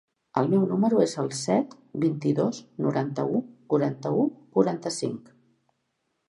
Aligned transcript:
El 0.39 0.47
meu 0.51 0.61
número 0.69 1.01
es 1.03 1.11
el 1.23 1.27
set, 1.39 1.75
vint-i-dos, 2.05 2.63
noranta-u, 2.87 3.43
quaranta-u, 3.75 4.25
quaranta-cinc. 4.57 5.31